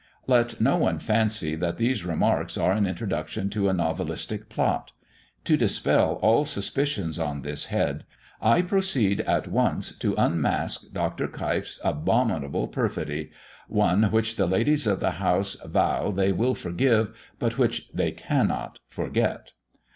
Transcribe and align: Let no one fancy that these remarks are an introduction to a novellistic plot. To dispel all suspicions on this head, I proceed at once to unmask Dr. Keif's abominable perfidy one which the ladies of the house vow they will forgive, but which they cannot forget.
Let 0.25 0.59
no 0.59 0.77
one 0.77 0.97
fancy 0.97 1.53
that 1.57 1.77
these 1.77 2.03
remarks 2.03 2.57
are 2.57 2.71
an 2.71 2.87
introduction 2.87 3.51
to 3.51 3.69
a 3.69 3.71
novellistic 3.71 4.49
plot. 4.49 4.93
To 5.43 5.55
dispel 5.55 6.13
all 6.23 6.43
suspicions 6.43 7.19
on 7.19 7.43
this 7.43 7.67
head, 7.67 8.05
I 8.41 8.63
proceed 8.63 9.21
at 9.27 9.47
once 9.47 9.95
to 9.99 10.15
unmask 10.17 10.91
Dr. 10.91 11.27
Keif's 11.27 11.79
abominable 11.83 12.67
perfidy 12.67 13.29
one 13.67 14.05
which 14.05 14.37
the 14.37 14.47
ladies 14.47 14.87
of 14.87 15.01
the 15.01 15.11
house 15.21 15.55
vow 15.63 16.09
they 16.09 16.31
will 16.31 16.55
forgive, 16.55 17.15
but 17.37 17.59
which 17.59 17.87
they 17.93 18.09
cannot 18.11 18.79
forget. 18.89 19.51